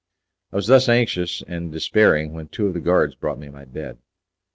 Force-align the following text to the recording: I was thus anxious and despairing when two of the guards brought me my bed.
I 0.51 0.55
was 0.55 0.65
thus 0.65 0.89
anxious 0.89 1.43
and 1.47 1.71
despairing 1.71 2.33
when 2.33 2.47
two 2.47 2.65
of 2.65 2.73
the 2.73 2.79
guards 2.79 3.13
brought 3.13 3.37
me 3.37 3.49
my 3.49 3.65
bed. 3.65 3.99